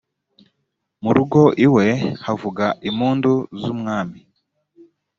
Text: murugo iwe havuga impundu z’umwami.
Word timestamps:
murugo 1.03 1.41
iwe 1.65 1.87
havuga 2.25 2.65
impundu 2.89 3.31
z’umwami. 3.61 4.19